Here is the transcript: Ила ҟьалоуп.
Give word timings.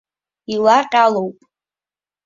Ила 0.53 0.77
ҟьалоуп. 0.91 1.37